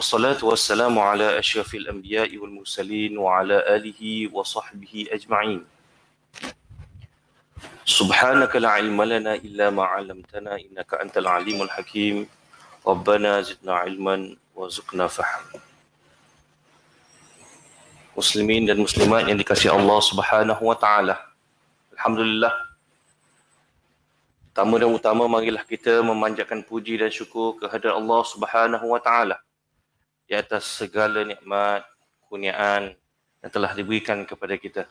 [0.00, 5.64] والصلاة والسلام على أشرف الأنبياء والمرسلين وعلى آله وصحبه أجمعين
[7.84, 12.28] سبحانك لا علم لنا إلا ما علمتنا إنك أنت العليم الحكيم
[12.86, 15.64] ربنا زدنا علما وزقنا فهما
[18.16, 21.20] Muslimin dan Muslimat yang dikasihi Allah Subhanahu Wa Taala.
[21.92, 22.48] Alhamdulillah.
[24.48, 29.36] Pertama dan utama marilah kita memanjatkan puji dan syukur kehadrat Allah Subhanahu Wa Taala
[30.31, 31.83] di atas segala nikmat,
[32.31, 32.95] kurniaan
[33.43, 34.87] yang telah diberikan kepada kita.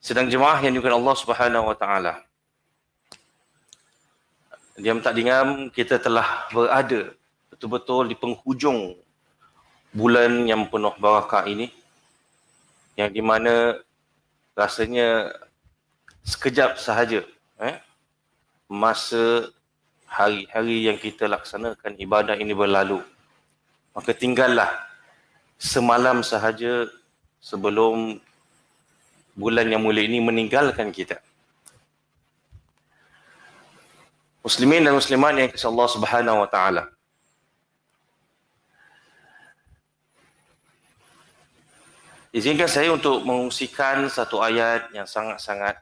[0.00, 2.24] Sedang jemaah yang juga Allah Subhanahu Wa Taala.
[4.80, 7.12] Diam tak dingam kita telah berada
[7.52, 8.96] betul-betul di penghujung
[9.92, 11.68] bulan yang penuh barakah ini
[12.96, 13.76] yang di mana
[14.56, 15.36] rasanya
[16.24, 17.28] sekejap sahaja
[17.60, 17.76] eh,
[18.72, 19.52] masa
[20.16, 23.04] hari-hari yang kita laksanakan ibadah ini berlalu.
[23.92, 24.72] Maka tinggallah
[25.60, 26.88] semalam sahaja
[27.44, 28.16] sebelum
[29.36, 31.20] bulan yang mulia ini meninggalkan kita.
[34.40, 36.88] Muslimin dan muslimat yang kasih Allah Subhanahu wa taala.
[42.32, 45.80] Izinkan saya untuk mengungsikan satu ayat yang sangat-sangat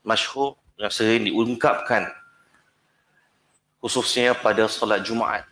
[0.00, 2.08] masyhur yang sering diungkapkan
[3.82, 5.42] khususnya pada solat Jumaat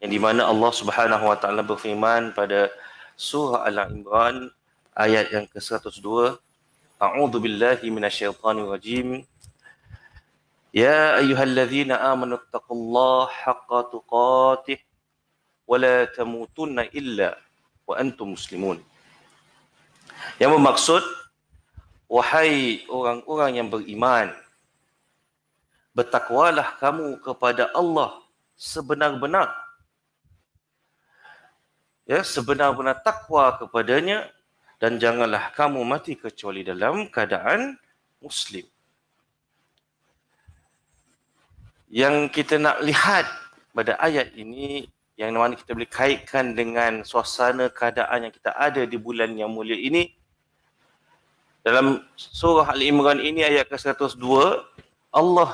[0.00, 2.72] yang di mana Allah Subhanahu wa taala berfirman pada
[3.14, 4.48] surah Al-Imran
[4.96, 6.40] ayat yang ke-102
[7.04, 9.26] A'udzu billahi minasyaitonir rajim.
[10.70, 14.78] Ya ayyuhalladzina amanu taqullaha haqqa tuqatih
[15.66, 17.34] wa la tamutunna illa
[17.84, 18.78] wa antum muslimun.
[20.38, 21.02] Yang bermaksud,
[22.08, 24.30] wahai orang-orang yang beriman,
[25.94, 28.18] bertakwalah kamu kepada Allah
[28.58, 29.54] sebenar-benar.
[32.04, 34.28] Ya, sebenar-benar takwa kepadanya
[34.76, 37.78] dan janganlah kamu mati kecuali dalam keadaan
[38.20, 38.66] muslim.
[41.88, 43.24] Yang kita nak lihat
[43.72, 48.98] pada ayat ini yang mana kita boleh kaitkan dengan suasana keadaan yang kita ada di
[48.98, 50.10] bulan yang mulia ini
[51.62, 54.26] dalam surah Al-Imran ini ayat ke-102
[55.14, 55.50] Allah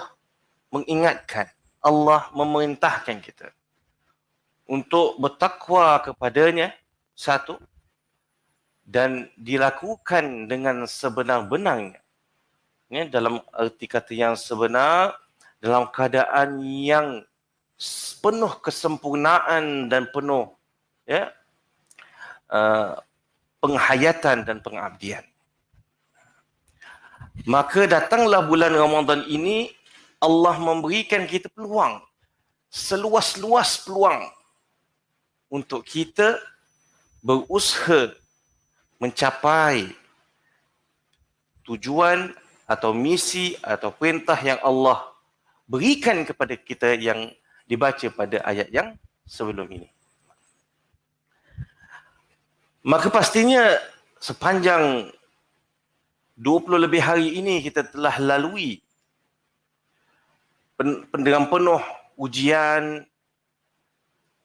[0.71, 1.51] mengingatkan
[1.83, 3.51] Allah memerintahkan kita
[4.71, 6.71] untuk bertakwa kepadanya
[7.15, 7.59] satu
[8.87, 12.01] dan dilakukan dengan sebenar-benarnya
[12.91, 15.15] ya, dalam arti kata yang sebenar
[15.61, 17.23] dalam keadaan yang
[18.21, 20.53] penuh kesempurnaan dan penuh
[21.07, 21.33] ya
[22.51, 22.99] uh,
[23.61, 25.25] penghayatan dan pengabdian.
[27.49, 29.73] Maka datanglah bulan Ramadan ini
[30.21, 32.05] Allah memberikan kita peluang
[32.71, 34.31] seluas-luas peluang
[35.51, 36.39] untuk kita
[37.19, 38.15] berusaha
[39.03, 39.91] mencapai
[41.67, 42.31] tujuan
[42.71, 45.03] atau misi atau perintah yang Allah
[45.67, 47.33] berikan kepada kita yang
[47.67, 48.95] dibaca pada ayat yang
[49.27, 49.91] sebelum ini.
[52.87, 53.77] Maka pastinya
[54.23, 55.11] sepanjang
[56.39, 58.81] 20 lebih hari ini kita telah lalui
[61.17, 61.81] dengan penuh
[62.17, 63.05] ujian.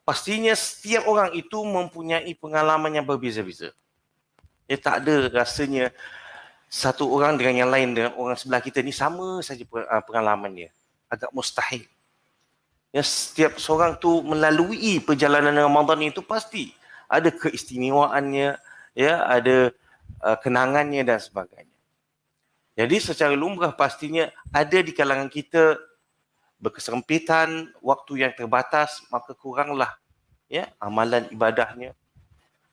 [0.06, 3.74] Pastinya setiap orang itu mempunyai pengalaman yang berbeza-beza.
[4.70, 5.90] Ya tak ada rasanya
[6.70, 9.66] satu orang dengan yang lain dengan orang sebelah kita ni sama saja
[10.06, 10.70] pengalamannya.
[11.10, 11.86] Agak mustahil
[12.96, 16.72] yang setiap seorang tu melalui perjalanan Ramadan itu pasti
[17.12, 18.56] ada keistimewaannya
[18.96, 19.68] ya ada
[20.24, 21.76] uh, kenangannya dan sebagainya
[22.72, 25.76] jadi secara lumrah pastinya ada di kalangan kita
[26.60, 29.96] berkesempitan waktu yang terbatas maka kuranglah
[30.48, 31.92] ya amalan ibadahnya.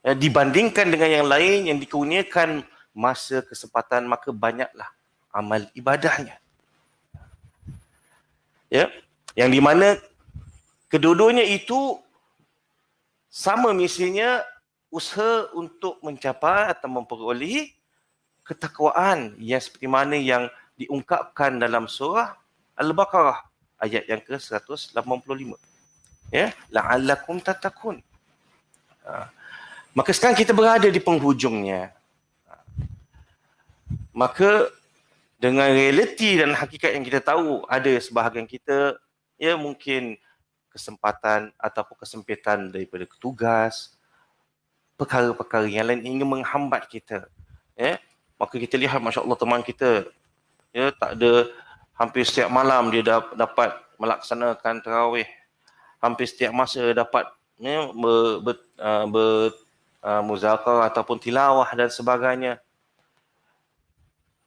[0.03, 4.87] Ya, dibandingkan dengan yang lain yang dikurniakan masa kesempatan maka banyaklah
[5.31, 6.37] amal ibadahnya.
[8.67, 8.89] Ya
[9.33, 9.97] yang di mana
[10.93, 11.97] Kedua-duanya itu
[13.25, 14.45] sama misinya
[14.93, 17.73] usaha untuk mencapai atau memperoleh
[18.45, 22.37] ketakwaan yang seperti mana yang diungkapkan dalam surah
[22.77, 23.41] Al-Baqarah
[23.83, 25.59] ayat yang ke-185.
[26.31, 27.99] Ya, la'allakum tatakun.
[29.03, 29.27] Ha.
[29.91, 31.91] Maka sekarang kita berada di penghujungnya.
[32.47, 32.53] Ha.
[34.15, 34.71] Maka
[35.43, 38.95] dengan realiti dan hakikat yang kita tahu ada sebahagian kita
[39.35, 40.15] ya mungkin
[40.71, 43.91] kesempatan ataupun kesempitan daripada tugas
[44.95, 47.27] perkara-perkara yang lain ingin menghambat kita
[47.75, 47.99] ya
[48.39, 50.07] maka kita lihat masya-Allah teman kita
[50.71, 51.51] ya tak ada
[51.97, 53.05] hampir setiap malam dia
[53.37, 55.27] dapat melaksanakan tarawih
[56.03, 57.23] hampir setiap masa dapat
[57.61, 58.57] ya, ber, ber,
[59.07, 59.53] ber
[60.83, 62.59] ataupun tilawah dan sebagainya.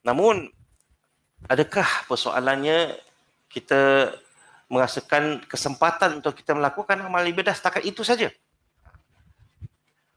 [0.04, 0.52] Namun
[1.48, 2.94] adakah persoalannya
[3.48, 4.12] kita
[4.68, 8.28] merasakan kesempatan untuk kita melakukan amal ibadah setakat itu saja?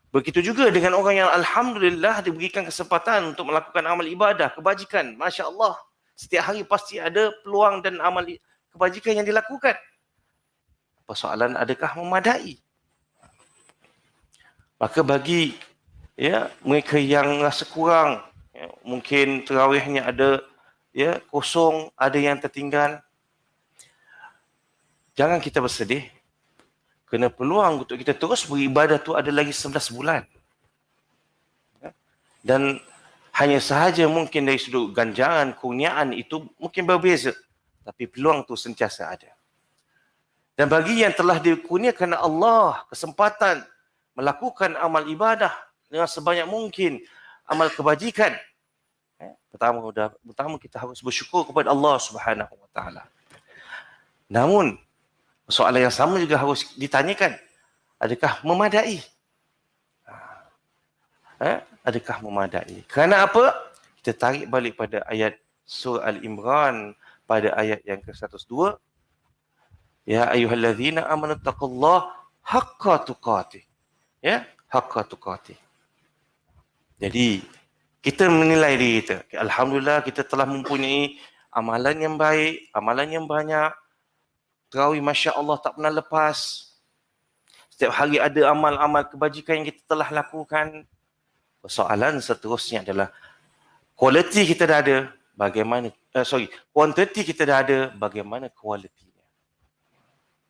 [0.10, 5.14] Begitu juga dengan orang yang Alhamdulillah diberikan kesempatan untuk melakukan amal ibadah, kebajikan.
[5.14, 5.78] Masya Allah.
[6.20, 8.28] Setiap hari pasti ada peluang dan amal
[8.76, 9.80] kebajikan yang dilakukan.
[11.08, 12.60] Persoalan adakah memadai?
[14.76, 15.56] Maka bagi
[16.20, 18.20] ya mereka yang rasa kurang,
[18.52, 20.44] ya, mungkin terawihnya ada
[20.92, 23.00] ya kosong, ada yang tertinggal.
[25.16, 26.04] Jangan kita bersedih
[27.08, 30.28] kena peluang untuk kita terus beribadah tu ada lagi 11 bulan.
[31.80, 31.96] Ya.
[32.44, 32.84] Dan
[33.36, 37.34] hanya sahaja mungkin dari sudut ganjaran, kurniaan itu mungkin berbeza.
[37.86, 39.32] Tapi peluang tu sentiasa ada.
[40.60, 43.64] Dan bagi yang telah dikurniakan Allah kesempatan
[44.12, 45.56] melakukan amal ibadah
[45.88, 47.00] dengan sebanyak mungkin
[47.48, 48.36] amal kebajikan.
[49.16, 49.32] Ya.
[49.48, 49.80] Pertama,
[50.20, 53.04] pertama kita harus bersyukur kepada Allah Subhanahu Wa Taala.
[54.28, 54.76] Namun
[55.48, 57.40] soalan yang sama juga harus ditanyakan.
[57.96, 59.00] Adakah memadai?
[61.40, 61.58] Eh?
[61.88, 62.84] Adakah memadai?
[62.86, 63.56] Kerana apa?
[64.00, 66.96] Kita tarik balik pada ayat surah Al-Imran
[67.30, 68.74] pada ayat yang ke-102.
[70.10, 72.10] Ya ayuhallazina amanu taqullah
[72.42, 73.62] haqqa tuqatih.
[74.20, 75.56] Ya, haqqa tuqatih.
[77.00, 77.46] Jadi,
[78.04, 79.24] kita menilai diri kita.
[79.38, 81.16] Alhamdulillah kita telah mempunyai
[81.54, 83.72] amalan yang baik, amalan yang banyak,
[84.70, 86.70] Terawih Masya Allah tak pernah lepas.
[87.74, 90.86] Setiap hari ada amal-amal kebajikan yang kita telah lakukan.
[91.60, 93.12] Persoalan seterusnya adalah
[93.96, 94.98] kualiti kita dah ada,
[95.36, 99.26] bagaimana, uh, sorry, kuantiti kita dah ada, bagaimana kualitinya.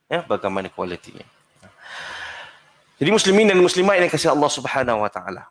[0.09, 1.25] Ya, bagaimana kualitinya.
[3.00, 5.47] Jadi muslimin dan muslimat yang kasih Allah Subhanahu wa taala.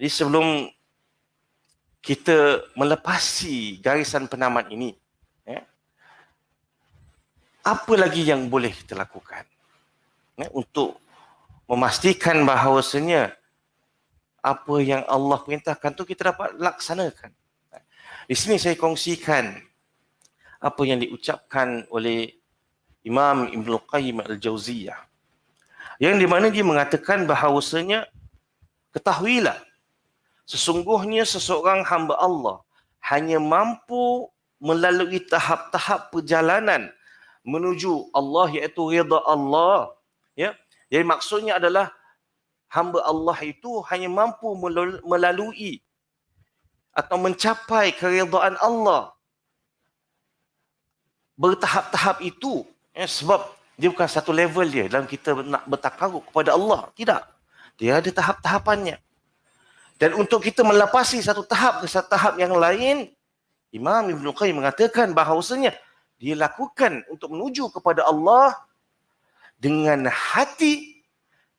[0.00, 0.66] Jadi sebelum
[2.00, 4.96] kita melepasi garisan penamat ini,
[7.62, 9.46] apa lagi yang boleh kita lakukan
[10.34, 10.98] ya, untuk
[11.70, 13.30] memastikan bahawasanya
[14.42, 17.30] apa yang Allah perintahkan tu kita dapat laksanakan.
[18.26, 19.54] Di sini saya kongsikan
[20.58, 22.34] apa yang diucapkan oleh
[23.06, 24.98] Imam Ibn Qayyim Al-Jauziyah.
[26.02, 28.10] Yang di mana dia mengatakan bahawasanya
[28.90, 29.58] ketahuilah
[30.46, 32.60] sesungguhnya seseorang hamba Allah
[33.06, 34.26] hanya mampu
[34.58, 36.90] melalui tahap-tahap perjalanan
[37.42, 39.94] menuju Allah iaitu redha Allah
[40.38, 40.54] ya
[40.90, 41.90] jadi maksudnya adalah
[42.72, 44.48] hamba Allah itu hanya mampu
[45.04, 45.84] melalui
[46.96, 49.12] atau mencapai keredaan Allah.
[51.36, 52.64] Bertahap-tahap itu
[52.96, 53.44] ya, sebab
[53.76, 56.88] dia bukan satu level dia dalam kita nak bertakaruk kepada Allah.
[56.96, 57.20] Tidak.
[57.76, 58.96] Dia ada tahap-tahapannya.
[60.00, 63.12] Dan untuk kita melepasi satu tahap ke satu tahap yang lain
[63.72, 65.72] Imam Ibn Qayyim mengatakan bahawasanya
[66.20, 68.52] dilakukan untuk menuju kepada Allah
[69.56, 70.91] dengan hati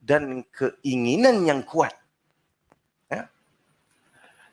[0.03, 1.95] dan keinginan yang kuat.
[3.07, 3.31] Ya.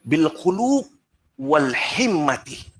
[0.06, 0.86] Bil qulub
[1.34, 2.70] wal himmati.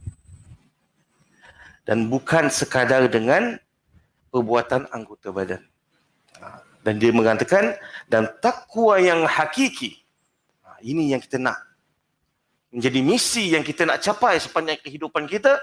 [1.83, 3.59] Dan bukan sekadar dengan
[4.31, 5.63] perbuatan anggota badan.
[6.39, 6.63] Ha.
[6.87, 7.75] Dan dia mengatakan
[8.07, 9.99] dan takwa yang hakiki.
[10.63, 11.59] Ha, ini yang kita nak.
[12.71, 15.59] Menjadi misi yang kita nak capai sepanjang kehidupan kita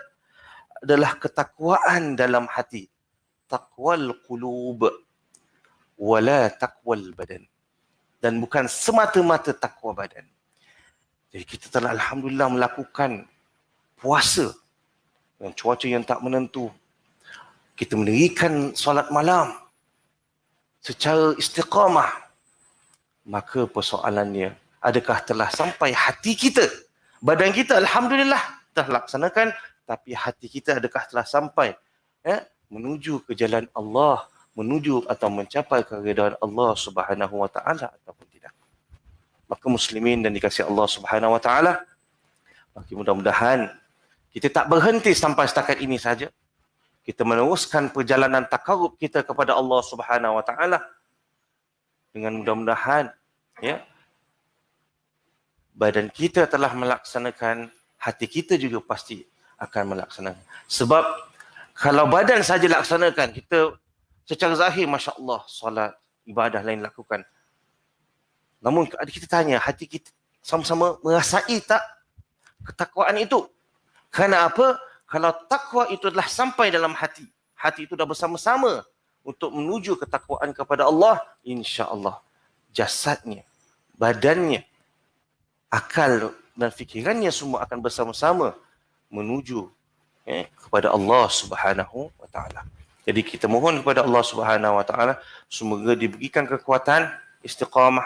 [0.84, 2.91] adalah ketakwaan dalam hati.
[3.48, 5.07] Takwal qulub
[5.98, 7.44] wala takwal badan.
[8.22, 10.25] Dan bukan semata-mata takwa badan.
[11.34, 13.27] Jadi kita telah Alhamdulillah melakukan
[14.00, 14.54] puasa
[15.38, 16.72] dengan cuaca yang tak menentu.
[17.77, 19.54] Kita mendirikan solat malam
[20.82, 22.10] secara istiqamah.
[23.27, 26.63] Maka persoalannya, adakah telah sampai hati kita?
[27.20, 28.39] Badan kita Alhamdulillah
[28.72, 29.51] telah laksanakan
[29.84, 31.75] tapi hati kita adakah telah sampai
[32.24, 34.27] ya, menuju ke jalan Allah,
[34.58, 38.50] menuju atau mencapai keridhaan Allah Subhanahu wa taala ataupun tidak.
[39.46, 41.86] Maka muslimin dan dikasihi Allah Subhanahu wa taala,
[42.74, 43.70] makin mudah-mudahan
[44.34, 46.34] kita tak berhenti sampai setakat ini saja.
[47.06, 50.82] Kita meneruskan perjalanan takarub kita kepada Allah Subhanahu wa taala
[52.12, 53.14] dengan mudah-mudahan
[53.62, 53.86] ya
[55.78, 57.70] badan kita telah melaksanakan
[58.02, 59.22] hati kita juga pasti
[59.62, 60.44] akan melaksanakan.
[60.66, 61.06] Sebab
[61.78, 63.78] kalau badan saja laksanakan, kita
[64.27, 65.96] secara zahir, Masya Allah, solat,
[66.27, 67.24] ibadah lain lakukan.
[68.60, 70.12] Namun kita tanya, hati kita
[70.43, 71.81] sama-sama merasai tak
[72.67, 73.48] ketakwaan itu?
[74.12, 74.75] Kerana apa?
[75.07, 77.24] Kalau takwa itu telah sampai dalam hati,
[77.55, 78.84] hati itu dah bersama-sama
[79.24, 82.19] untuk menuju ketakwaan kepada Allah, insya-Allah
[82.75, 83.48] jasadnya,
[83.96, 84.67] badannya,
[85.72, 88.53] akal dan fikirannya semua akan bersama-sama
[89.07, 89.72] menuju
[90.27, 92.67] eh, kepada Allah Subhanahu wa taala.
[93.08, 95.16] Jadi kita mohon kepada Allah Subhanahu wa taala
[95.48, 97.08] semoga diberikan kekuatan
[97.40, 98.04] istiqamah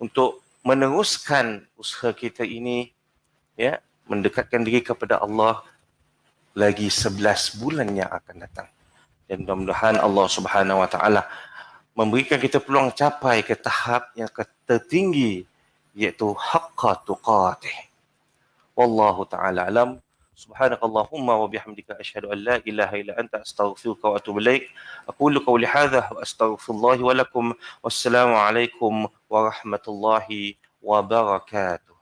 [0.00, 2.88] untuk meneruskan usaha kita ini
[3.60, 3.76] ya
[4.08, 5.60] mendekatkan diri kepada Allah
[6.56, 8.68] lagi 11 bulan yang akan datang.
[9.28, 11.22] Dan mudah-mudahan Allah Subhanahu Wa Taala
[11.92, 14.30] memberikan kita peluang capai ke tahap yang
[14.64, 15.44] tertinggi
[15.96, 17.74] iaitu haqqa tuqatih.
[18.76, 19.96] Wallahu taala alam.
[20.36, 24.68] سبحانك اللهم وبحمدك أشهد أن لا إله إلا أنت أستغفرك وأتوب إليك.
[25.08, 27.54] أقول قولي هذا وأستغفر الله ولكم.
[27.82, 31.95] والسلام عليكم ورحمة الله وبركاته.